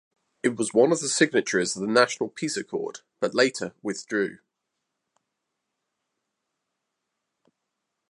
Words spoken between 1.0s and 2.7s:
signatories of the National Peace